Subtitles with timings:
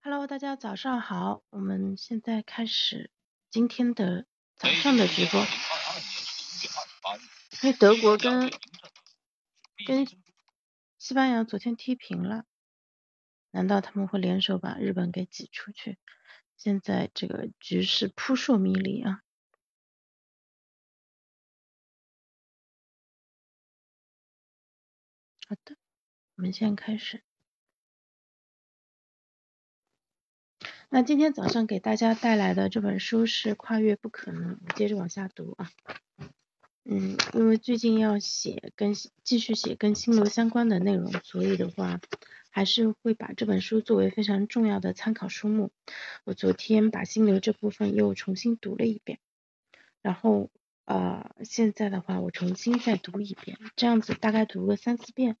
[0.00, 3.10] Hello，大家早上好，我们现在开始
[3.50, 4.26] 今天的
[4.56, 5.40] 早上的直播。
[7.62, 8.48] 因为德国跟
[9.86, 10.06] 跟
[10.98, 12.44] 西班牙昨天踢平了，
[13.50, 15.98] 难道他们会联手把日本给挤出去？
[16.56, 19.22] 现在这个局势扑朔迷离啊！
[25.48, 25.76] 好的，
[26.36, 27.24] 我们现在开始。
[30.90, 35.70] 那今天早上给大家带来的这本书是《跨越不可能》，接着往下读啊。
[36.84, 42.00] 嗯，因为最近要写跟继续写跟心流相关的内容，所以的话
[42.48, 45.70] 还是会把这本书作为非常重要的参考书目。
[46.24, 49.18] 我昨天把心流这部分又重新读了一遍，
[50.00, 50.48] 然后
[50.86, 55.36] 呃现在的话我重新再读一遍，这样子大概读个三四遍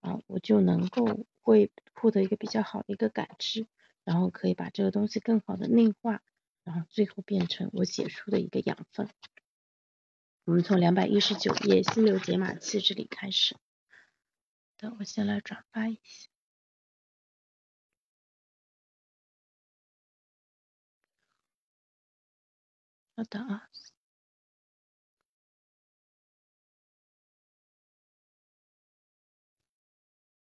[0.00, 3.66] 啊，我就能够会获得一个比较好的一个感知。
[4.04, 6.22] 然后可以把这个东西更好的内化，
[6.62, 9.08] 然后最后变成我写书的一个养分。
[10.44, 13.56] 我们从两百一十九页心流解码器这里开始。
[14.76, 16.28] 等我先来转发一下。
[23.16, 23.70] 稍等啊。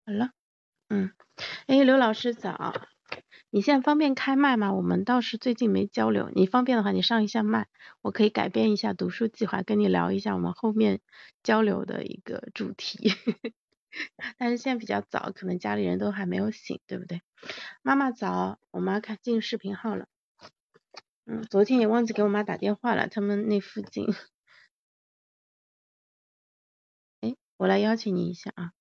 [0.06, 0.34] 好了，
[0.90, 1.16] 嗯，
[1.68, 2.93] 哎，刘老师早。
[3.56, 4.74] 你现在方便开麦吗？
[4.74, 7.68] 我们倒是最近没交流，你方便的话，你上一下麦，
[8.02, 11.02] 我可以改变一下读书计划，跟你聊一下我们后面
[11.44, 13.12] 交流的一个主题。
[14.40, 17.22] 但是现在比较早，可能家里人都还没有醒，对不对？
[17.84, 20.08] 妈妈早，我妈看进视频号了。
[21.28, 24.08] 嗯，昨天也忘记给我妈打电话了，他们那附近。
[27.22, 28.72] 哎，我来邀请你一下啊。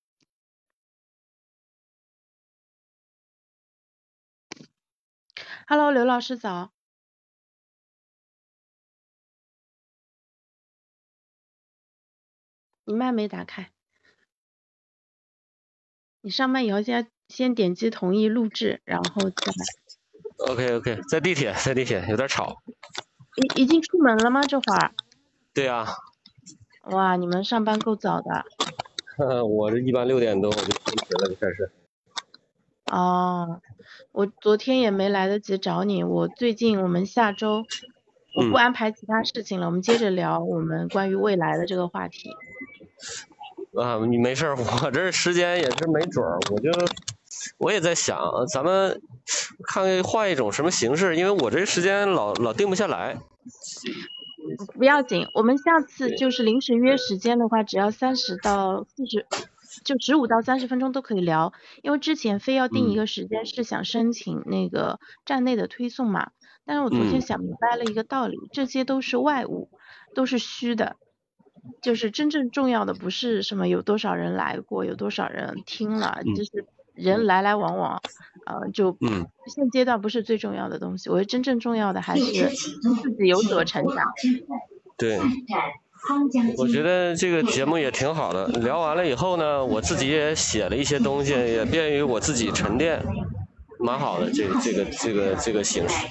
[5.65, 6.71] Hello，刘老师早。
[12.83, 13.71] 你麦没打开。
[16.21, 19.53] 你上麦以后先先点击同意录制，然后再。
[20.51, 22.61] OK OK，在地铁，在地铁有点吵。
[23.55, 24.41] 已已经出门了吗？
[24.41, 24.93] 这会儿。
[25.53, 25.87] 对啊。
[26.91, 28.45] 哇，你们上班够早的。
[29.45, 31.71] 我这一般六点多我就出门了，就开始。
[32.85, 33.61] 哦，
[34.11, 36.03] 我昨天也没来得及找你。
[36.03, 37.65] 我最近我们下周
[38.35, 42.29] 我不安排其他事情了，我们接着聊我们关于未来的这个话题。
[43.79, 46.69] 啊，你没事儿，我这时间也是没准儿，我就
[47.57, 48.19] 我也在想，
[48.51, 49.01] 咱们
[49.65, 53.17] 看换一种什么形式，因为我这时间老老定不下来。
[54.77, 59.25] 不要紧，我们下次就是临时约时间的话，只要三十到四十。
[59.83, 66.31] 就十五到三十分钟都可以聊，因为之前非要定一个时间是想申请那个站内的推送嘛，
[66.65, 69.69] 但是我昨天想明白了一个道理，这些都是外物，
[70.15, 70.95] 都是虚的，
[71.81, 76.43] 就是真正重要的不是什么有多少人来过，有多少人听了，就。
[76.43, 77.99] 是人来来往往，
[78.45, 78.95] 呃，就
[79.47, 84.05] 现阶段不是最重要的东西，我觉得真正重要的还是自己有所成长。
[84.95, 85.17] 对。
[86.57, 93.01] 我觉得这个节目也挺好的，聊完了以后呢，我自己也写了一些东西，也便于我自己沉淀，
[93.79, 94.29] 蛮好的。
[94.29, 96.07] 这个这个这个这个形式。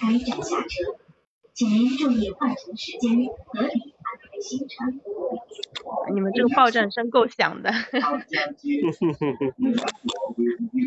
[6.14, 7.70] 你们这个报站声够响的。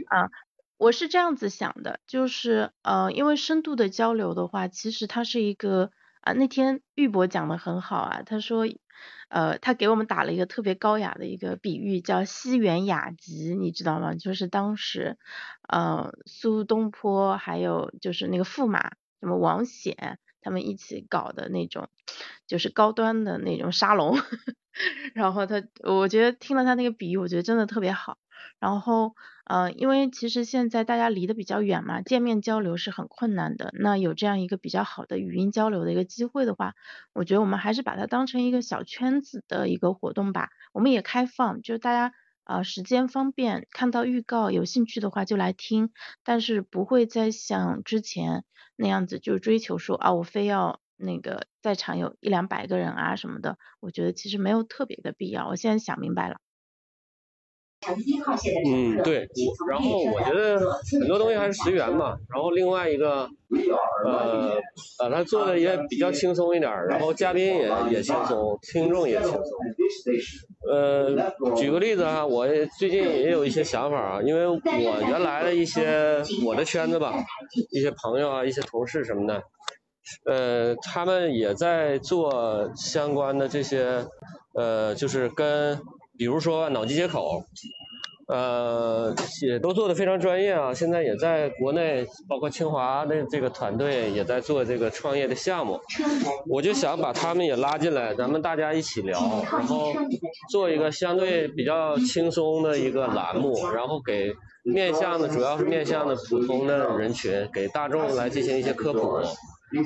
[0.07, 0.31] 啊，
[0.77, 8.65] 我是这样子想的，就是呃，因为深度的交流的话，其实它是一个啊，那天玉博讲的很好啊，他说。
[9.29, 14.13] 呃，他给我们打了一个特别高雅的一个比喻，叫西园雅集，你知道吗？
[14.15, 15.17] 就是当时，
[15.67, 21.89] 呃，苏东坡还有就是那个驸马什么王显他们一起搞的那种，
[22.45, 24.15] 就是高端的那种沙龙。
[25.13, 28.19] 然后他，我觉得听了他那个比喻，我觉得真的特别好。
[28.59, 29.15] 然后。
[29.47, 33.69] 呃，因为其实现在大家离得比较远嘛，见面交流是很困难的。
[33.77, 36.73] 那有这样一个比较好的语音交流的一个机会的话，
[37.13, 40.49] 我觉得我们还是把它当成一个小圈子的一个活动吧。
[40.73, 42.11] 我们也开放，就是大家
[42.45, 45.91] 啊时间方便，看到预告有兴趣的话就来听，
[46.23, 48.45] 但是不会再像之前
[48.77, 53.57] 那样子就追求说啊我非要那个在场有一两百个人啊什么的。
[53.81, 55.47] 我觉得其实没有特别的必要。
[55.49, 56.37] 我现在想明白了。
[58.65, 59.27] 嗯，对。
[59.69, 60.59] 然后我觉得
[60.99, 62.17] 很多东西还是随缘嘛。
[62.33, 63.29] 然后另外一个，
[64.05, 64.57] 呃，
[64.97, 69.43] 把它做的也比较轻松一点，然后嘉宾也也轻松，听众也轻松。
[70.67, 72.47] 呃，举个例子啊，我
[72.79, 74.59] 最近也有一些想法啊，因为我
[75.07, 77.13] 原来的一些我的圈子吧，
[77.71, 79.43] 一些朋友啊，一些同事什么的，
[80.25, 84.05] 呃，他们也在做相关的这些，
[84.55, 85.79] 呃，就是跟。
[86.17, 87.43] 比如说脑机接口，
[88.27, 89.13] 呃，
[89.45, 90.73] 也都做的非常专业啊。
[90.73, 95.79] 现在也在国内，包括清华的这个团队也在做这个创业的项目。
[96.47, 99.19] 我就想把他们也拉进来，咱们大家一起聊，
[99.51, 99.93] 然后
[100.49, 104.33] 做一个相对比较轻松的一个栏目，然后给
[104.63, 109.19] 面向的主要是面向的普通的人群，给大众来进行一些科普，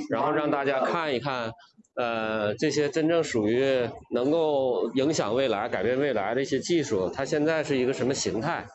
[0.10, 1.52] 然后让大家看一看。
[2.00, 8.66] 呃，这些真正属于能够影响未来、改变未来的一些技术，它现在是一个什么形态？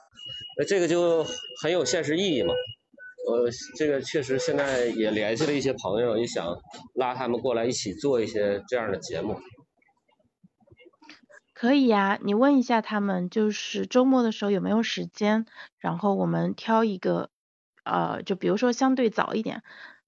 [0.59, 1.25] 那这个就
[1.63, 2.53] 很有现实意义嘛。
[3.27, 3.49] 呃，
[3.79, 6.55] 这个确实现在也联系了一些朋友，也想
[6.95, 9.41] 拉他们过来一起做一些这样的节目。
[11.55, 15.47] 可以呀，你问一下他们，就是周末的时候有没有时间，
[15.79, 17.31] 然后我们挑一个，
[17.85, 19.63] 呃，就比如说相对早一点。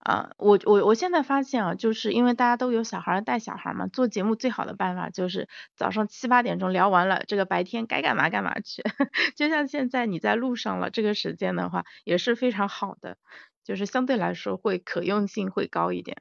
[0.06, 8.85] 啊，我我我现在发现啊，就是因为大家都有小孩带小孩嘛，做节目最好的办法就是早上七八点钟聊完了，这个白天该干嘛干嘛去。
[9.35, 13.19] 就像现在你在路上了，这个时间的话也是非常好的，
[13.64, 16.19] 就是相对来说会可用性会高一点。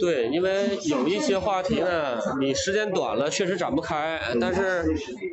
[0.00, 4.82] 对，因为有一些话题呢，你时间短了确实展不开，但是，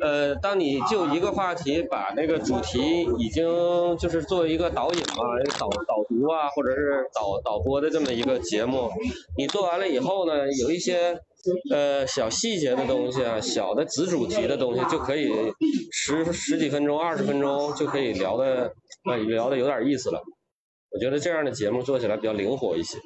[0.02, 3.46] 呃，当你就一个话题把那个主题已经
[3.96, 5.24] 就是作为一个导引嘛，
[5.58, 8.90] 导导读啊，或者是导导播的这么一个节目，
[9.38, 11.18] 你做完了以后呢，有一些
[11.72, 15.32] 呃小细节的东西啊，小的子主题的东西就可以
[15.90, 18.70] 十十几分钟、二十分钟就可以聊的，
[19.08, 20.22] 呃，聊的有点意思了。
[20.90, 22.98] 我觉得这样的节目做起来比较灵活一些。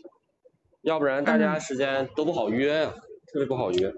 [0.82, 2.92] 要不然大家时间都不好约呀，
[3.32, 3.92] 特别不好约。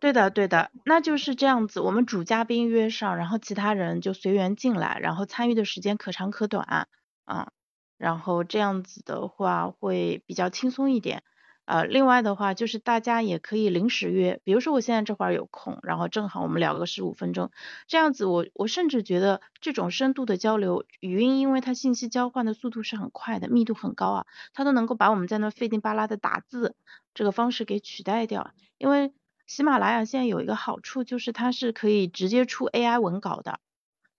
[0.00, 6.88] 对的，对的，那就是这样子，我们主嘉宾约上，然后其他人就随缘进来，然后参与的时间可长可短，
[7.24, 7.50] 啊，
[7.98, 11.22] 然后这样子的话会比较轻松一点。
[11.68, 17.50] 呃，另外的话就是大家也可以临时约，比如说我现在这会儿有空，然后正好我们聊个十五分钟，
[17.86, 26.74] 这样子我我甚至觉得这种深度的交流，语音因为它信息交换的速度是很快的，密度很高啊，它都能够把我们在那费劲巴拉的打字
[27.12, 28.50] 这个方式给取代掉。
[28.78, 29.12] 因为
[29.46, 33.60] 喜马拉雅现在有一个好处就是它是可以直接出 AI 文稿的，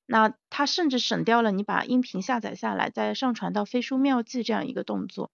[0.06, 5.32] 那它甚至省掉了你把音频下载下来再上传到飞书妙记这样一个动作。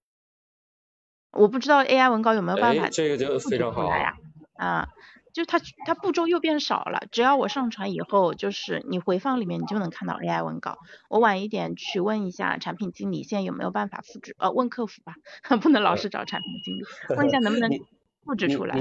[1.35, 4.15] 我不知道 AI 文稿有没有办法这个就非常好呀，
[4.55, 4.87] 啊，
[5.33, 10.77] 就它它步骤又变少了，只要我上传以后，就是你回放里面你就能看到 AI 文稿。
[11.09, 14.33] 我晚一点去问一下产品经理，现在有没有办法复制？
[14.39, 15.15] 呃，问客服吧，
[15.61, 16.83] 不能老是找产品经理，
[17.17, 17.69] 问一下能不能
[18.23, 18.77] 复制出来。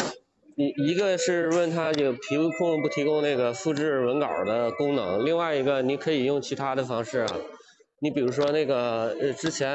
[0.56, 7.26] 你一个是问他有提供不提供那个复制文稿的功能，另外一个你可以用其他的方式。
[8.04, 9.66] 你比如说那个呃，之前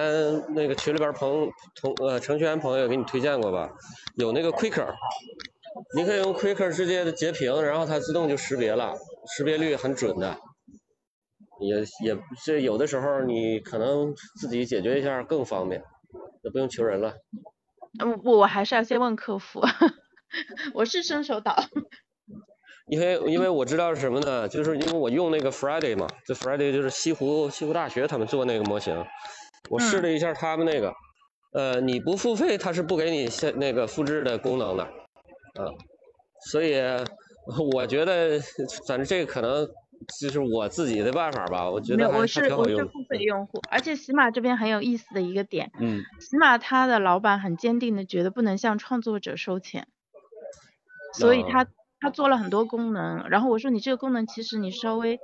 [0.54, 3.72] 那个群里边朋同呃程序员朋友给你推荐过吧，
[4.18, 4.94] 有那个 Quicker，
[5.96, 8.94] 你可以用 Quicker 直接的截屏，然后它自动就识别了，
[9.36, 10.38] 识别率很准的。
[11.60, 12.16] 也也
[12.46, 15.84] 这有的时候你可能自己解决一下更方便，
[16.44, 17.16] 也不用求人了。
[18.00, 19.60] 嗯不，我还是要先问客服，
[20.76, 21.56] 我是伸手党。
[22.90, 24.48] 因为因为我知道是什么呢？
[24.48, 29.06] 就是因为我用那个 Friday 嘛，这 Friday 就是西湖西湖大学他们做那个模型，
[29.70, 30.92] 我试了一下他们那个，
[31.54, 35.70] 呃，你不付费他是不给你现那个复制的功能的，啊，
[36.50, 36.82] 所以
[37.74, 38.40] 我觉得
[38.88, 39.68] 反正这个可能
[40.20, 42.80] 就是我自己的办法吧，我觉得还是挺好用。
[42.80, 49.88] 我是付费用户，而且喜马这边很有意思的一个点，嗯，喜马它的老板很坚定的觉得不能向创作者收钱，
[51.14, 51.68] 所以他。
[52.00, 55.20] 他做了很多功能，然后我说你这个功能其实你稍微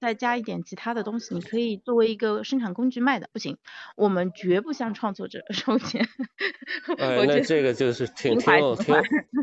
[0.00, 3.58] 再加一点其他的东西，你可以作为一个生产工具卖的，不行，
[3.96, 6.06] 我们绝不向创作者收钱。
[6.98, 8.94] 哎，那这个就是挺挺有挺，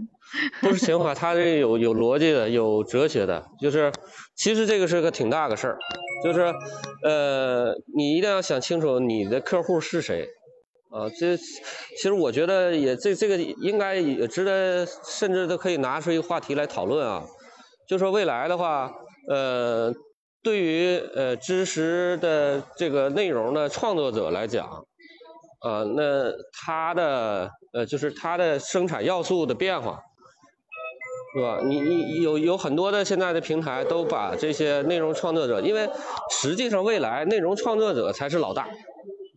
[0.62, 3.92] 不是情怀，他这有有逻辑的，有哲学的，就是
[4.36, 5.78] 其实这个是个挺大个事儿，
[6.24, 6.42] 就是
[7.04, 10.28] 呃，你一定要想清楚你的客户是谁。
[10.89, 17.24] 啊，这其实我觉得也这这个应该也值得，甚至都可以拿出一个话题来讨论啊。
[17.88, 18.91] 就说未来的话，
[19.29, 19.94] 呃，
[20.41, 24.65] 对于呃知识的这个内容的创作者来讲，
[25.60, 30.00] 啊，那他的呃就是他的生产要素的变化，
[31.36, 31.60] 是吧？
[31.63, 35.89] 你你有有很多的现在的平台都把这些内容创作者，因为
[36.32, 38.67] 实际上未来内容创作者才是老大，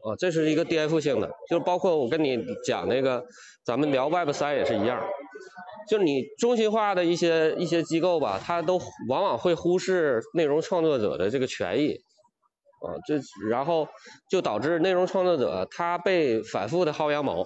[0.02, 3.24] 啊，这是一个颠覆性的，就包括我跟你讲那个，
[3.64, 5.02] 咱们聊 Web 三也是一样，
[5.88, 11.94] 就你中心化的一些一些机构吧，它都往往会忽视内容创作者的这个权益，
[12.80, 13.88] 啊，这然后
[14.30, 17.42] 就导致内容创作者他被反复的薅羊毛，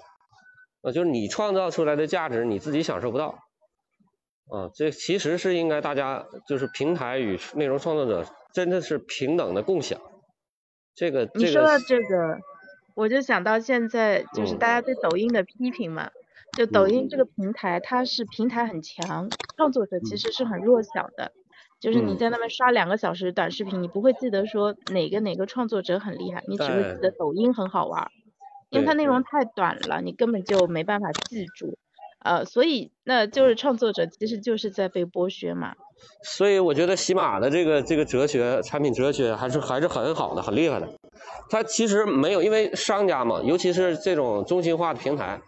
[0.83, 3.39] 啊，就是你创造出来的价值你自己享受不到。
[4.51, 9.99] 啊，这其实是应该大家就是平台与内容创作者真的是平等的共享。
[10.95, 12.39] 这个你说到这个，
[12.95, 16.11] 我就想到现在就是大家对抖音的批评嘛，
[16.57, 21.33] 就抖音这个平台，它是平台很强，创作者其实是很弱小的。
[21.81, 28.11] 就是你在那边刷两个小时短视频，你不会记得说哪个哪个创作者很厉害，你只会记得抖音很好玩，
[28.71, 31.77] 因为它内容太短了，你根本就没办法记住。
[32.21, 35.75] 呃，所以那就是创作者其实就是在被剥削嘛。
[36.25, 40.89] 所以我觉得喜马的这个这个哲学产品哲学还是还是很好的，很厉害的。
[41.51, 45.41] 它其实没有，因为商家嘛，尤其是这种中心化的平台，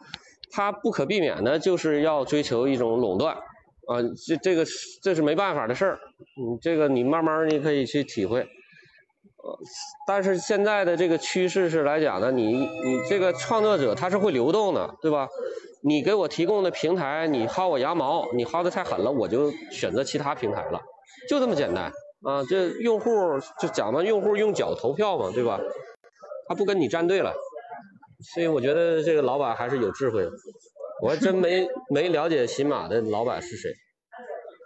[0.51, 4.65] 它不可避免的就是要追求一种垄断啊，这这个
[5.03, 5.99] 这是没办法的事儿。
[6.39, 8.41] 嗯，这个你慢慢你可以去体会。
[8.41, 9.59] 呃，
[10.07, 15.29] 但是现在的这个趋势是来讲呢，你你这个创作者他是会流动的，对吧？
[15.83, 20.81] 你给我提供的平台，你薅我羊毛，你薅的太狠了，我就选择其他平台了，
[21.29, 21.93] 就这么简单
[22.23, 22.43] 啊！
[22.49, 23.11] 这用户
[23.61, 25.61] 就讲嘛，用户用脚投票嘛，对吧？
[26.49, 27.33] 他不跟你站队了，
[28.35, 30.31] 所以我觉得这个老板还是有智慧的。
[31.03, 33.71] 我还真没没了解喜马的老板是谁。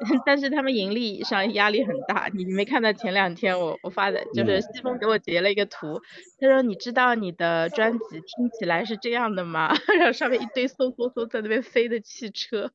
[0.24, 6.00] 但是他们盈利上压力很大，你没看到前两天我我发的，就是西风给我截了一个图，
[6.40, 9.74] 他说你知道你的专辑听起来是这样的吗？
[9.98, 12.70] 然后上面一堆嗖嗖嗖在那边飞的汽车，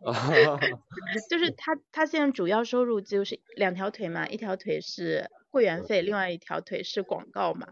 [1.28, 7.66] 就是他他现在主要收入就是两条腿嘛，一条腿是会员费，另外一条腿是广告嘛，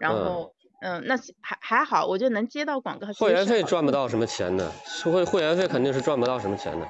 [0.00, 3.08] 然后嗯那还还好，我就能接到广告。
[3.14, 4.70] 会员费赚不到什么钱的，
[5.04, 6.86] 会会员费肯定是赚不到什么钱的。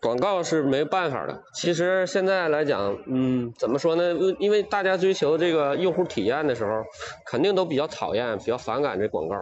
[0.00, 1.42] 广告是没办法的。
[1.54, 4.14] 其实现在来讲，嗯，怎么说呢？
[4.38, 6.82] 因为大家追求这个用户体验的时候，
[7.26, 9.36] 肯定都比较讨厌、比较反感这广告。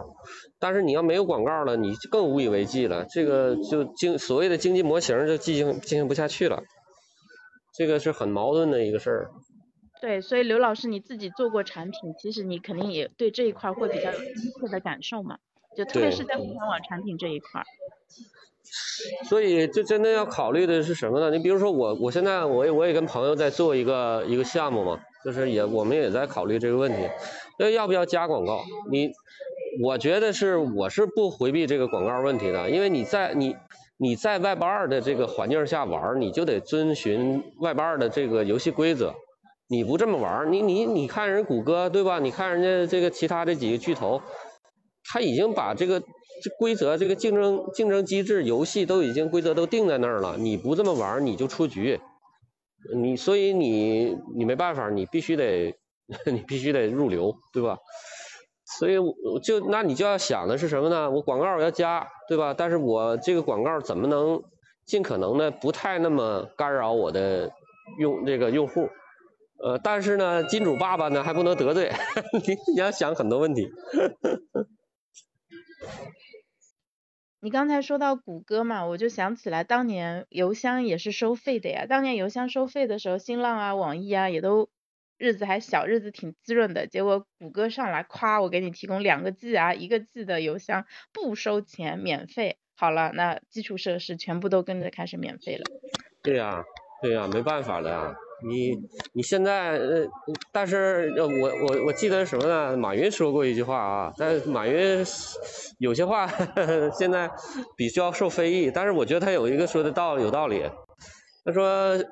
[0.59, 3.05] 但是你要没有广告了，你更无以为继了。
[3.09, 6.61] 这个就经所谓的经济模型就进行进行不下去了。
[7.73, 9.31] 这个是很矛盾的一个事儿。
[10.01, 15.37] 对，所以刘老师你自己做过产品，其实你肯定也对这一块会比较有深刻的感受嘛？
[15.77, 17.63] 就特别是在互联网产品这一块。
[19.29, 21.31] 所以，就真的要考虑的是什么呢？
[21.31, 26.97] 你比如说我，我现在我也我也跟朋友在做一个一个项目嘛，就是也我们也在考虑这个问题，
[27.57, 28.61] 那要不要加广告？
[28.91, 29.09] 你，
[29.81, 33.55] 我觉得是我是不回避这个广告问题的，因为你在你
[33.97, 39.15] 你在 Web 二的这个环境下玩，你就得遵循 Web 二的这个游戏规则，
[39.67, 42.19] 你不这么玩，你你你看人谷歌对吧？
[42.19, 44.21] 你看人家这个其他这几个巨头，
[45.05, 46.03] 他已经把这个。
[46.41, 50.35] 这规则，这个竞争竞争机制，游戏都已经规则都定在那儿了。
[50.37, 51.99] 你不这么玩，你就出局。
[52.95, 55.75] 你所以你你没办法，你必须得
[56.31, 57.77] 你必须得入流，对吧？
[58.77, 61.09] 所以我就那你就要想的是什么呢？
[61.09, 62.53] 我广告要加，对吧？
[62.57, 64.41] 但是我这个广告怎么能
[64.85, 67.51] 尽可能的不太那么干扰我的
[67.99, 68.89] 用这个用户？
[69.61, 71.91] 呃，但是呢，金主爸爸呢还不能得罪，
[72.47, 73.69] 你你要想很多问题。
[77.41, 81.85] 你刚才说到谷歌嘛，我就想起来当年邮箱也是收费的呀。
[81.87, 84.69] 当年邮箱收费的时候，新浪啊、网易啊也都
[85.17, 86.85] 日子还小，日子挺滋润的。
[86.85, 92.57] 结果谷歌上来，夸我给你提供两个 G 啊，一个 G 的邮箱不收钱，免费。
[92.75, 95.63] 好了，那基础设施全部都跟着开始免费了。
[96.21, 96.65] 对呀，
[97.01, 98.15] 对呀，没办法了呀。
[98.47, 98.71] 你
[99.13, 100.07] 你现在呃，
[100.51, 102.77] 但是我我我记得什么呢？
[102.77, 105.05] 马云说过一句话啊，但马云
[105.79, 106.25] 有些话
[106.97, 107.29] 现在
[107.75, 110.63] 比较受非议，但是我觉得他有一个说的道有道理。
[111.43, 111.65] 他说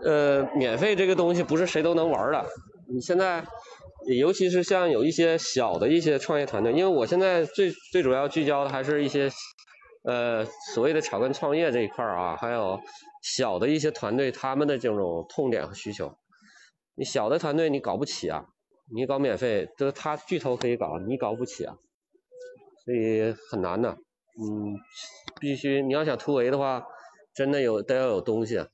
[0.03, 2.45] 呃，免费这个东西不是谁都能玩的。
[2.89, 3.43] 你现在
[4.17, 9.29] 尤其是像有一些小的一些创业团队，因为我现在最最主要聚焦的还是一些
[10.03, 12.79] 呃所谓的草根创业这一块儿啊，还有。
[13.29, 16.17] 小的一些团队，他们的这种痛点和需求，
[16.95, 18.45] 你小的团队你搞不起啊，
[18.89, 21.75] 你搞免费，这他巨头可以搞，你搞不起啊，
[22.85, 23.89] 所以很难的，
[24.39, 24.79] 嗯，
[25.41, 26.85] 必须你要想突围的话，
[27.33, 28.65] 真的有都要有东西。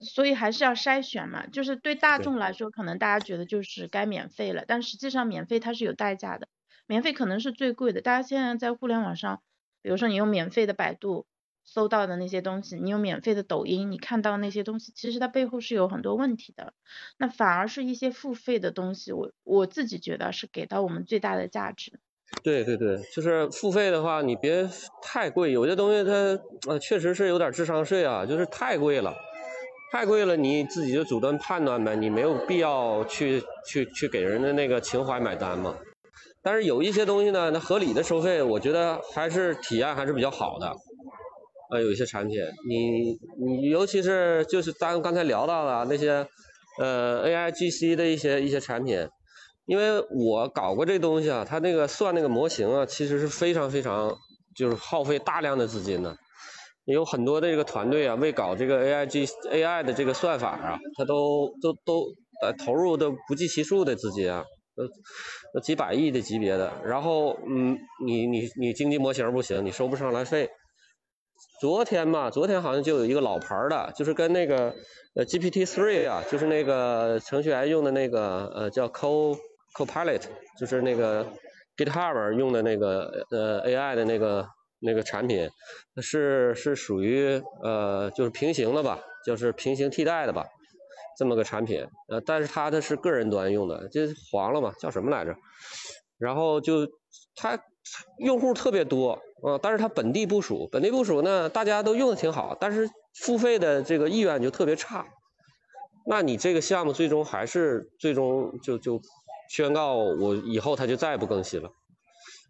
[0.00, 6.48] 所以还是要筛选嘛，就是对大众来说，可能大家觉得就是该免费了，但实际上免费它是有代价的，
[6.88, 8.00] 免费可能是最贵的。
[8.00, 9.40] 大家现在在互联网上，
[9.80, 11.26] 比如说你用免费的百度。
[11.64, 16.72] 搜到的那些东西，你有免费的抖音，你看到那些东西，其实它背后是有很多问题的。
[17.18, 22.00] 那反而是一些付费的东西，我我自己觉得是给到我们最大的价值。
[22.42, 24.68] 对对对，就是付费的话，你别
[25.02, 26.12] 太贵，有些东西它
[26.68, 29.14] 呃确实是有点智商税啊，就是太贵了，
[29.92, 35.76] 太贵了，你自己就主观判断呗，你没有必要去去去给人的那个情怀买单嘛。
[36.42, 40.74] 但是有一些东西呢，那合理的收费，我觉得还是体验还是比较好的。
[41.72, 42.38] 呃，有一些产品，
[42.68, 46.26] 你你尤其是就是咱刚才聊到的那些
[46.78, 49.08] 呃 AIGC 的一些一些产品，
[49.64, 54.14] 因为我搞过这东西啊，它那个算那个模型啊，其实是非常非常
[54.54, 56.14] 就是耗费大量的资金的，
[56.84, 62.04] 有很多的这个团队啊，为搞这个 AIG AI 的这个算法啊，它都都都
[62.42, 64.44] 呃投入的不计其数的资金啊。
[65.54, 67.76] 呃几百亿的级别的，然后嗯，
[68.06, 70.48] 你你你经济模型不行，你收不上来费。
[71.62, 74.74] 昨天吧，昨天好像就有一个老牌的，就是跟那个
[75.14, 79.38] 呃 GPT three 啊，就是那个程序员用的那个呃叫 Co
[79.76, 80.22] Copilot，
[80.58, 81.24] 就是那个
[81.76, 84.44] GitHub 用的那个呃 AI 的那个
[84.80, 85.48] 那个产品，
[86.02, 90.44] 是是属于呃就是平行的吧，就是平行替代的吧。
[91.16, 94.72] 这么个产品，呃，但是它的是个人端用的，这黄了嘛？
[94.80, 95.36] 叫什么来着？
[96.18, 96.88] 然后就
[97.36, 97.56] 它
[98.18, 99.12] 用户特别多，
[99.42, 105.06] 啊，但是它本地部署，本地部署呢，大家都用的挺好，但是付费的这个意愿就特别差。
[106.06, 109.00] 那你这个项目最终还是最终就就
[109.48, 111.70] 宣告我以后它就再也不更新了。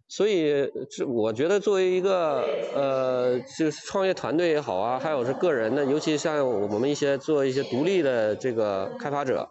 [0.09, 9.49] 所以，这我觉得作为一个呃，就是创业团队也好啊，还有是个人的，尤其像我们一些做一些独立的这个开发者，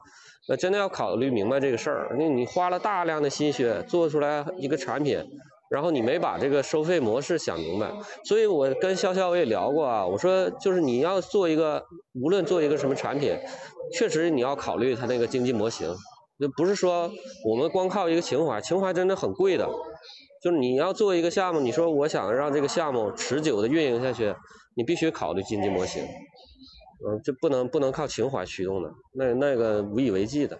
[0.47, 2.15] 那真的要考虑明白这个事儿。
[2.19, 5.25] 那你花了大量的心血做出来一个产品，
[5.71, 7.89] 然后你没把这个收费模式想明白。
[8.25, 11.81] 所以我跟潇潇我也聊过啊，我说就是你要做一个，
[12.13, 13.33] 无论做一个什么产品，
[13.93, 15.87] 确实你要考虑它那个经济模型，
[16.37, 17.09] 就不是说
[17.45, 19.65] 我们光靠一个情怀，情怀真的很贵的。
[20.43, 24.35] 就是你要做一个项目，你说我想让这个项目持久的运营下去，
[24.75, 30.59] 你必须考虑经济模型，嗯，就不能不能靠情怀驱动的，那那个无以为继的。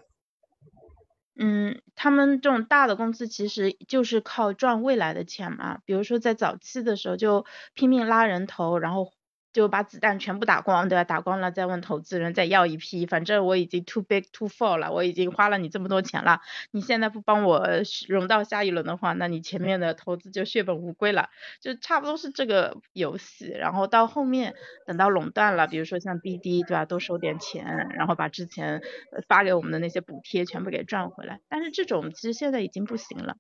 [1.44, 9.12] 嗯，他们这种大的公司其实就是靠赚未来的钱嘛，比如说在早期的时候就拼命拉人头，然后。
[9.54, 11.04] 就把子弹全部打光，对吧？
[11.04, 16.40] 打光了再问投资人再要一批，反正我已经 too big too fall 了，我已经花了你这么多钱了，
[16.72, 17.68] 你现在不帮我
[18.08, 23.48] 融到下一轮的话，那你前面的投资就血本无归了，就差不多是这个游戏。
[23.48, 24.54] 然后到后面
[24.86, 26.86] 等到垄断了，比如说像滴滴，对吧？
[26.86, 28.82] 多收点钱，然后把之前
[29.28, 31.42] 发给我们的那些补贴全部给赚回来。
[31.50, 33.36] 但是这种其实现在已经不行了。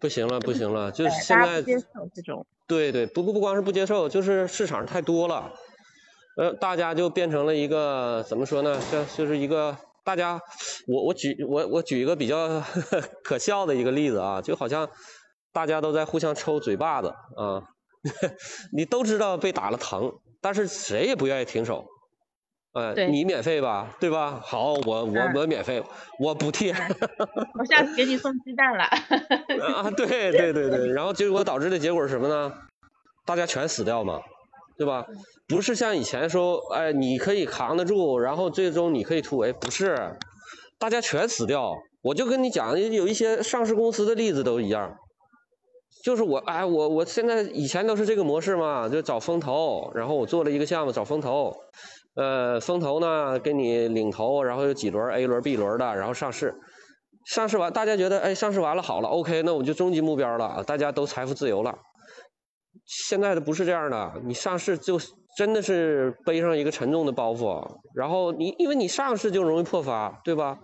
[0.00, 2.46] 不行了，不行了，就是现在接受这种。
[2.66, 5.52] 对对，不不不光是不接受，就是市场太多了，
[6.36, 8.80] 呃，大家就变成了一个怎么说呢？
[8.90, 10.40] 这就是一个大家，
[10.86, 12.62] 我我举我我举一个比较
[13.24, 14.88] 可笑的一个例子啊，就好像
[15.52, 17.62] 大家都在互相抽嘴巴子啊，
[18.72, 21.84] 你都知道被打了疼，但是谁也不愿意停手。
[22.72, 24.40] 哎，你免费吧，对吧？
[24.42, 25.82] 好，我我我免费，
[26.20, 26.72] 我补贴。
[27.58, 28.84] 我下次给你送鸡蛋了。
[29.74, 32.52] 啊， 对对对对，然后结果导致的结果是什么呢？
[33.26, 34.20] 大家全死掉嘛，
[34.78, 35.04] 对吧？
[35.48, 40.16] 不是像以前说，哎，你可以扛得住，然后最终你可以突围，不是，
[40.78, 41.74] 大家全死掉。
[42.02, 44.94] 我就跟你讲，有一些上市公司的例子都一样，
[46.04, 51.52] 就是我，哎，我我现在以前都是这个模式嘛，就找风投，然后我做了一个项目找风投。
[52.14, 56.54] 呃，风投呢给你领投，然后有几轮 A 轮、B 轮的，然后上市，
[57.24, 61.78] 上市完大家觉得哎，上市完了好了，OK，那我就终极目标了，大家都财富自由了。
[62.84, 64.98] 现在的不是这样的，你上市就
[65.36, 70.58] 真的是背上一个沉重的包袱，然后你因为你上市就容易破发，对吧？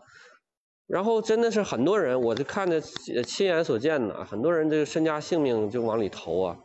[0.89, 6.57] 然后真的是很多人，我就看着亲眼所见的，很多人这个身家性命就往里投啊，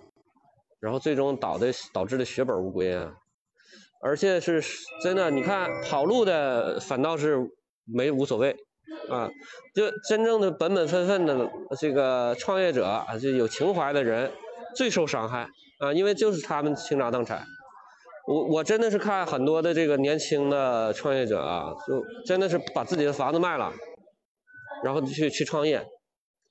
[0.79, 3.11] 然后最终导的导致的血本无归啊。
[4.03, 4.63] 而且是
[5.03, 7.37] 真的，你看跑路的反倒是
[7.85, 8.55] 没无所谓，
[9.09, 9.29] 啊，
[9.75, 14.31] 就真正的本本分分的这个创业者啊，就有情怀的人
[14.75, 15.47] 最受伤害
[15.79, 17.45] 啊，因为就是他们倾家荡产。
[18.27, 23.71] 我我真的是看很多的这个年轻的创业者啊，就真的是把自己的房子卖了，
[24.83, 25.85] 然后去去创业。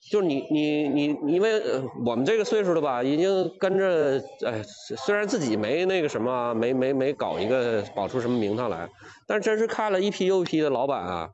[0.09, 1.61] 就是你你你，因为
[2.07, 4.63] 我们这个岁数的吧，已经跟着，哎，
[4.97, 8.89] 虽然自己没那个什么，没没没搞一个保出什么名堂来，
[9.27, 11.31] 但真是看了一批又一批的老板啊，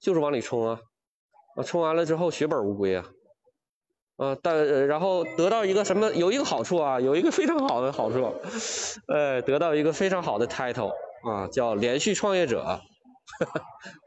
[0.00, 0.80] 就是往里冲啊，
[1.56, 3.04] 啊，冲完了之后血本无归啊，
[4.16, 6.12] 呃，但然后得到一个什么？
[6.12, 8.34] 有一个好处啊，有一个非常好的好处，
[9.06, 10.90] 呃，得到一个非常好的 title
[11.30, 12.80] 啊，叫连续创业者。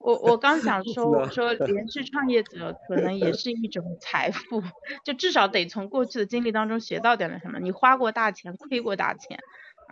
[0.00, 4.62] 我我刚想 说，我说连续创业者可能也是一种财富，
[5.04, 7.60] 就至少得从过去的经历当中学到点了什么。
[7.60, 9.38] 你花过大钱，亏过大钱，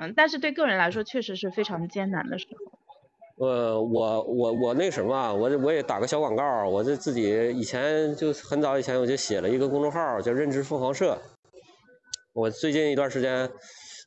[0.01, 3.47] 嗯，但是对个人来说，确实是非常艰难的时候。
[3.47, 11.19] 呃，我我我那什么啊，我我也打个小广告，我这自己以前就很早以前我就写了一个公众号，叫认知凤凰社。
[12.33, 13.51] 我最近一段时间，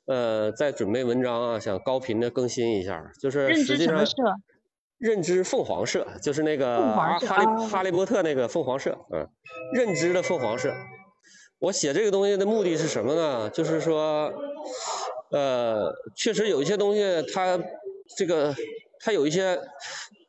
[0.08, 4.04] 呃，在准备文章啊，想高频的更新一下，就是实际上
[5.02, 9.28] 认知凤凰社，就是那个哈利哈利波特那个凤凰社，嗯，
[9.74, 10.74] 认知的凤凰社。
[11.60, 13.50] 我写这个东西的目的是什么呢？
[13.50, 14.32] 就是说，
[15.32, 17.02] 呃，确实有一些东西
[17.34, 17.60] 它
[18.18, 18.56] 这个。
[19.04, 19.60] 它有一些，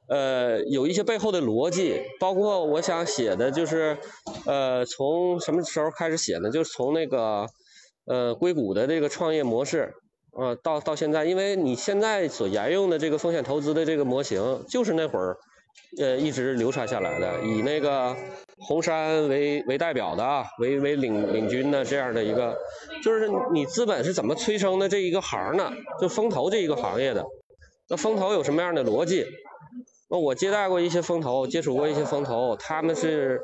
[0.08, 3.98] 呃，有一些背后的逻辑，包括我想写的就是，
[4.46, 6.50] 呃，从什么时候开始写呢？
[6.50, 7.46] 就是从那个，
[8.06, 9.92] 呃，硅谷的这个创业模式，
[10.33, 15.37] 啊，到到现在，因为你现在所沿用的这个风险投资的这个模型，就是那会儿，
[15.99, 18.16] 呃，一直流传下来的，以那个
[18.59, 22.57] 红杉为为代表的啊，为为领领军的这样的一个，
[23.05, 25.71] 就是你资本是怎么催生的这一个行呢？
[26.01, 27.23] 就风投这一个行业的。
[27.88, 29.27] 那风投有什么样的逻辑？
[30.09, 33.38] 那我接待过一些风投，接触过一些风投，他们是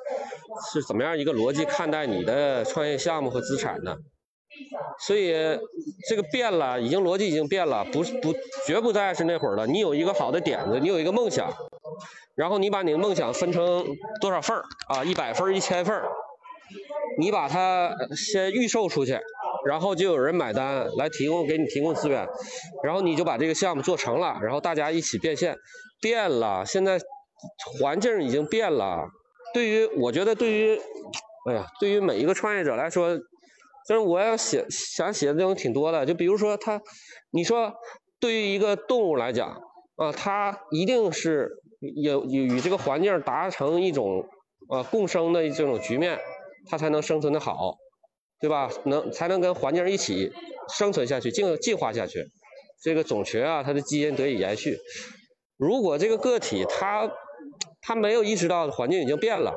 [0.73, 3.99] 是怎么样一个逻辑看待你的创业项目和资产的？
[4.99, 5.33] 所以
[6.09, 8.35] 这个变了，已经逻辑已经变了，不是不
[8.67, 9.67] 绝不再是那会儿了。
[9.67, 11.53] 你有一个好的点子，你有一个梦想，
[12.35, 13.85] 然后你把你的梦想分成
[14.21, 15.05] 多少份儿啊？
[15.05, 16.09] 一百份儿、一千份儿，
[17.19, 19.19] 你把它先预售出去。
[19.67, 22.27] 然后就有人买单来提供给你提供资源，
[22.85, 25.55] 然后你就把这个项目做成了，然后大家一起变现，
[26.01, 26.65] 变了。
[26.65, 26.99] 现在
[27.79, 29.09] 环境已经变了。
[29.53, 30.81] 对于我觉得对于，
[31.51, 33.19] 哎呀，对于每一个创业者来说，
[33.89, 36.05] 就是我要写想写的内容挺多的。
[36.05, 36.81] 就比如说他，
[37.31, 37.73] 你说
[38.21, 39.49] 对于一个动物来讲
[39.97, 41.51] 啊，它一定是
[42.05, 44.29] 有与与这个环境达成一种
[44.69, 46.19] 呃共生的这种局面，
[46.67, 47.79] 它才能生存的好。
[48.41, 48.71] 对吧？
[48.85, 50.31] 能才能跟环境一起
[50.69, 52.25] 生存下去，进进化下去，
[52.81, 54.79] 这个种群啊，它的基因得以延续。
[55.57, 57.11] 如果这个个体它
[57.83, 59.53] 它没有意识到环境已经变了，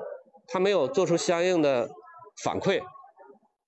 [0.48, 1.88] 它没有做出相应的
[2.44, 2.82] 反馈，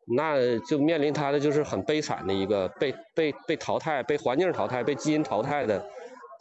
[0.05, 5.85] 那就面临他的就是很悲惨的一个被被被淘汰、被环境淘汰、被基因淘汰的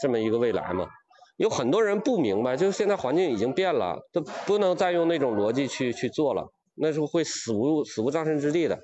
[0.01, 0.89] 这么一个未来嘛。
[1.37, 6.53] 有很多人不明白，就是现在环境已经变了，都不能再用那种逻辑去去做了。
[6.75, 8.81] 那是会死无死无葬身之地的。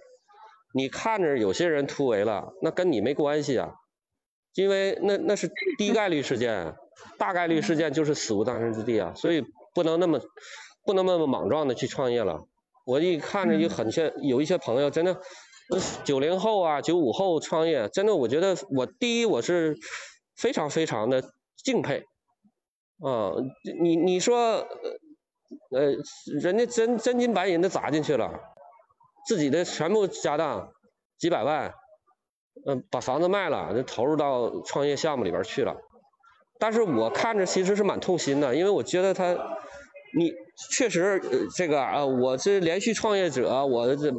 [0.74, 3.72] 你看着有些人突围了，那跟你没关系啊，
[4.54, 6.74] 因为那那是低概率事件，
[7.16, 9.42] 大概率事件就是死无葬身之地啊，所以
[9.74, 10.20] 不能那么
[10.84, 12.46] 不能那么莽撞的去创业了。
[12.88, 15.20] 我一看着就很像有一些朋友真的，
[16.04, 19.76] 九零后啊九五后创业，真的我觉得我第一我是
[20.34, 21.22] 非常非常的
[21.62, 22.04] 敬佩
[23.00, 23.32] 啊，
[23.80, 24.66] 你你说。
[25.70, 25.94] 呃，
[26.42, 28.38] 人家真真金白银的砸进去了，
[29.26, 30.70] 自己的全部家当
[31.16, 31.72] 几百万，
[32.66, 35.74] 嗯，把房子卖了，就投入到创业项目里边去了。
[36.58, 39.32] 但是我看着其实是蛮痛心的，因为我觉得他，
[40.18, 40.32] 你
[40.70, 41.22] 确实
[41.56, 44.12] 这个啊，我是连续创业者，我这，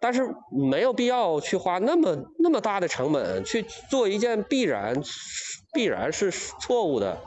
[0.00, 0.22] 但是
[0.70, 4.94] 没有必要去花那么那么大的成本去做一件必然
[5.72, 7.18] 必然是错误的、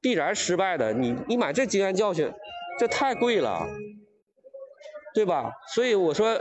[0.00, 0.92] 必然失败的。
[0.92, 2.32] 你你买这经验教训。
[2.76, 3.64] 这太贵了，
[5.14, 5.52] 对吧？
[5.72, 6.36] 所以我说，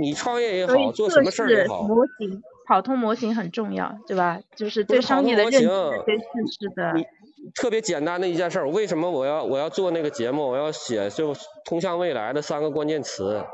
[0.00, 4.40] 你创业也好，做什么事儿也好，模型跑通模型很重要，对吧？
[4.56, 5.68] 就是对商业的认知，
[6.06, 6.24] 对事
[6.58, 6.94] 实的。
[7.54, 10.48] 特别简单的一件事，为什么我要我要做那个节目？
[10.48, 11.34] 我要写就
[11.64, 13.44] 通向未来的三个关键词，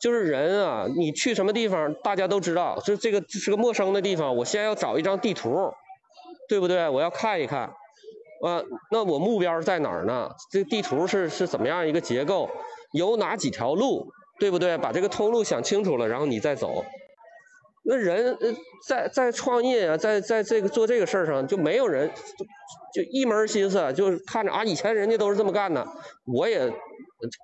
[0.00, 5.72] 就是人啊，你去什么地方，大家都知道，就这个是个陌生的地方，我先要找一张地图，
[6.48, 6.88] 对不对？
[6.88, 7.72] 我要看一看。
[8.44, 10.30] 啊，那我目标在哪儿呢？
[10.50, 12.50] 这地图是是怎么样一个结构？
[12.92, 14.76] 有哪几条路，对不对？
[14.76, 16.84] 把这个通路想清楚了，然后你再走。
[17.88, 18.36] 那人
[18.88, 22.10] 在在创业啊，在在这个做这个事儿上，就没有人
[22.92, 25.86] 就一门心思，就是看着啊，以前人家都是这么干的，
[26.24, 26.68] 我也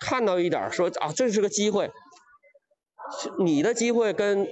[0.00, 1.88] 看到一点说啊，这是个机会。
[3.38, 4.48] 你的机会跟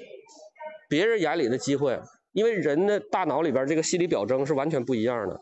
[0.89, 2.01] 别人眼里的机会，
[2.33, 5.41] 因为人的大脑里边这个心理表征是完全不一样的。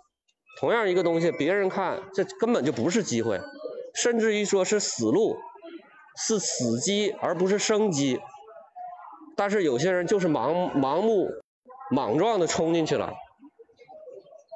[0.59, 3.39] 同样一个东西，别人看这根本就不是机会，
[3.95, 5.37] 甚至于说是死路，
[6.17, 8.19] 是死机而不是生机。
[9.39, 11.31] 但是有些人就是盲盲目、
[11.93, 13.13] 莽撞的冲进去了。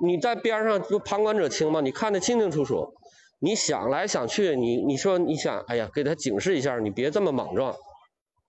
[0.05, 2.93] 你在边上就旁观者清嘛，你看得清清楚楚。
[3.39, 7.77] 你想来想去，你你说你想，哎呀，给他警示一下，你别这么莽撞，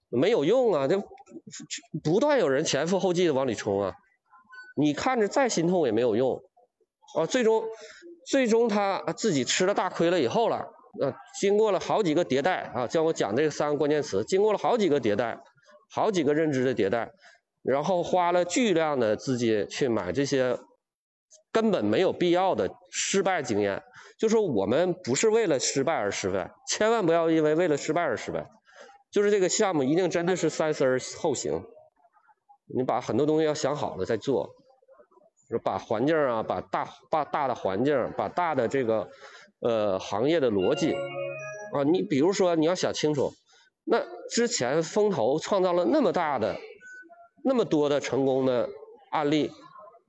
[0.10, 1.00] 没有用啊，这
[2.04, 3.94] 不断有人前赴后继的往里冲啊，
[4.76, 6.42] 你看着再心痛也没有用
[7.16, 7.64] 啊，最终
[8.26, 15.40] 最终他自己吃了大亏了以后了，啊，经过了好几个迭代啊，叫我讲这三个关键词，经过了好几个迭代，
[15.94, 17.12] 好几个认知的迭代，
[17.62, 20.58] 然后花了巨量的资金去买这些
[21.52, 23.84] 根本没有必要的失败经验。
[24.18, 28.48] 就说我们不是为了失败而失败，千万不要因为为了失败而失败。
[29.12, 31.62] 就是这个项目一定真的是三思而后行，
[32.76, 34.50] 你把很多东西要想好了再做，
[35.64, 39.08] 把环境啊，把大把大的环境，把大的这个
[39.60, 40.94] 呃行业的逻辑
[41.74, 43.32] 啊，你比如说你要想清楚，
[43.86, 46.58] 那之前风投创造了那么大的、
[47.44, 48.70] 那么多的成功的
[49.12, 49.52] 案例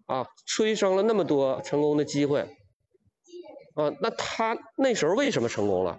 [0.07, 2.41] 啊，催生了那么多成功的机会。
[3.75, 5.99] 啊，那他那时候为什么成功了？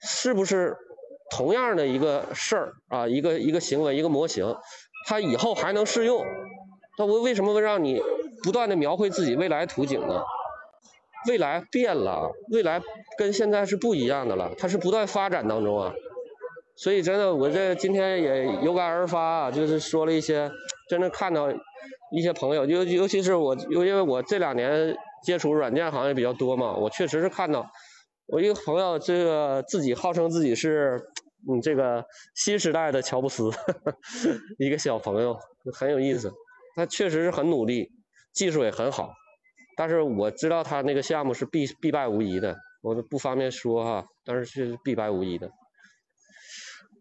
[0.00, 0.76] 是不是
[1.30, 3.08] 同样的一个事儿啊？
[3.08, 4.54] 一个一个行为，一个模型，
[5.06, 6.22] 他以后还能适用？
[6.98, 8.02] 那我为什么会让你
[8.42, 10.22] 不断的描绘自己未来图景呢？
[11.26, 12.82] 未来变了，未来
[13.16, 15.94] 跟现在是不一样的了，它是不断发展当中啊。
[16.76, 20.50] 所以真的，我这今天也有感而发啊，就是说了一些，
[20.88, 21.50] 真的看到
[22.12, 24.96] 一些朋友，尤尤其是我，因为我这两年。
[25.24, 27.68] 接触软件行业比较多嘛，我确实是看到
[28.26, 31.02] 我一个朋友，这个自己号称自己是
[31.50, 32.04] 嗯这个
[32.36, 33.50] 新时代的乔布斯，
[34.58, 35.36] 一个小朋友
[35.72, 36.32] 很有意思，
[36.76, 37.90] 他确实是很努力，
[38.32, 39.10] 技术也很好，
[39.76, 45.50] 但是我知道他那个项目是必必败无疑的，我都不方便说哈，但是是必败无疑的。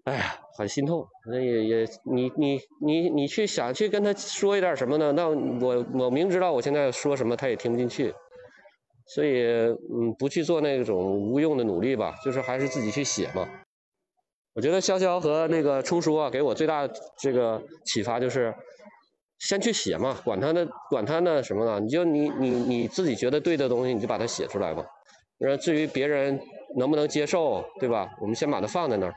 [0.06, 5.12] 哎呀，很心痛，那也也，你你你你去想去跟他说一点什么呢？
[5.14, 8.14] 那我我明知道我现在说什么他也听不进去，
[9.08, 13.50] 所以嗯，不去做那种无用的努力吧，就是还是自己去写嘛。
[14.54, 16.88] 我觉得潇潇和那个冲叔啊，给我最大
[17.18, 18.54] 这个启发就是，
[19.40, 21.80] 先去写嘛，管他的管他那什么呢？
[21.80, 24.86] 你就你你你自己觉得对的东西，你就把它写出来吧。
[25.40, 26.40] 然后至于别人
[26.78, 28.08] 能不能接受，对吧？
[28.22, 29.16] 我们先把它放在那儿。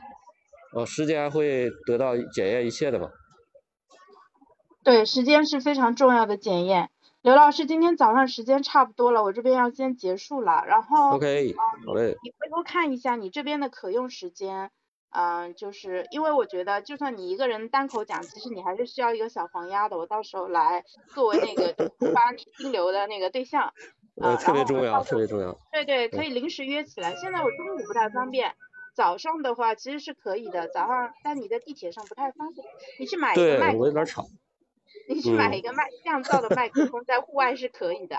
[0.73, 3.09] 哦，时间会得到检验一切的嘛？
[4.83, 6.89] 对，时间是非常重要的检验。
[7.21, 10.63] 刘老师，今天早上时间差不多了，我这边要先结束了。
[10.65, 11.53] 然后，OK，
[11.85, 12.15] 好嘞。
[12.23, 14.71] 你回头看一下你这边的可用时间，
[15.11, 21.73] 嗯，就是因为我觉得，就算你一个人单口讲，其实你还是需要一个小黄鸭的，我到时候来作为那个
[22.13, 23.73] 发 你心流的那个对象。
[24.21, 25.57] 呃，特别重要，特别重要。
[25.73, 27.13] 对对，可以临时约起来。
[27.15, 28.53] 现在我中午不太方便。
[28.99, 32.67] 早上的话其实是可以的，早上但你在地铁上不太方便，
[32.99, 34.25] 你去买一个麦，我有点吵。
[35.07, 38.17] 你去买一个麦降噪的麦克风，在户外是可以的。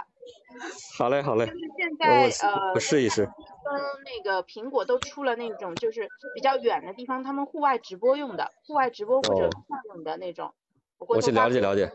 [0.97, 1.45] 好嘞，好嘞。
[1.45, 3.27] 就是现在呃，我试一试。
[3.27, 3.75] 跟
[4.07, 9.51] 那个苹果都出了那种，就是比较远的地方，他们户外直播用的，户外直播或者
[9.88, 10.55] 用的那种。
[10.99, 11.93] 我去了解了解。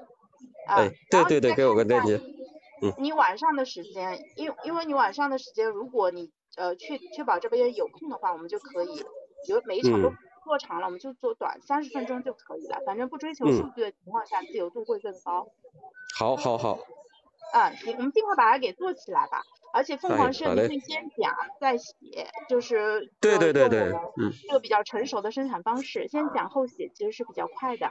[0.67, 2.21] 哎，对对对，给我个链接。
[2.83, 2.93] 嗯。
[2.99, 6.31] 你晚上的时间，因因为你晚上的时间，如果你。
[6.57, 8.95] 呃，确确保这边有空的话，我们就可以，
[9.45, 10.09] 比如每一场都
[10.43, 12.79] 做长了，我们就做短，三十分钟就可以了。
[12.85, 15.47] 反正不追求数据的情况下，自由度会更高。
[16.17, 16.79] 好，好，好。
[17.53, 19.41] 嗯，行，我们尽快把它给做起来吧。
[19.73, 27.89] 而且凤凰社你会先讲再写，就是对对对对，嗯，这个比较成熟的生产方式，先讲后写其实是比较快的。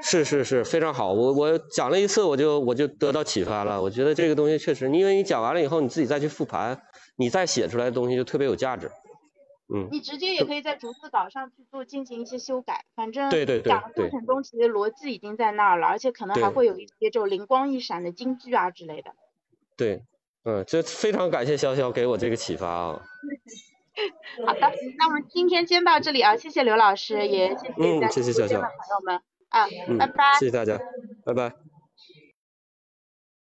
[0.00, 1.12] 是是是，非常好。
[1.12, 3.82] 我我讲了一次，我就我就得到启发了。
[3.82, 6.80] 我觉得这个东西确实，因为你讲完了以后，你自己再去复盘。
[7.18, 8.90] 你再写出来的东西就特别有价值，
[9.74, 9.88] 嗯。
[9.90, 19.14] 你直接也可以在逐字稿上去做进行一些修改，反正对对对讲的过程中其实逻辑已经在那儿了，而且可能还会有一些这种灵光一闪的金句啊之类的。
[19.76, 20.04] 对，
[20.44, 23.02] 嗯，这非常感谢潇潇给我这个启发啊。
[24.46, 24.60] 好的，
[24.96, 27.66] 那我们今天先到这里啊，谢谢刘老师，也谢
[28.22, 29.66] 谢谢谢潇潇朋友们啊，
[29.98, 30.78] 拜拜，谢谢大家，
[31.24, 31.52] 拜拜。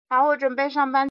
[0.08, 1.08] 好，我准备上班。